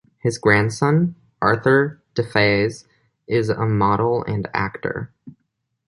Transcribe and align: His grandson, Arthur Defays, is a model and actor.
His 0.17 0.39
grandson, 0.39 1.13
Arthur 1.43 2.01
Defays, 2.15 2.87
is 3.27 3.49
a 3.49 3.67
model 3.67 4.23
and 4.23 4.49
actor. 4.51 5.13